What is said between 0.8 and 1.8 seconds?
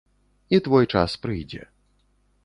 час прыйдзе.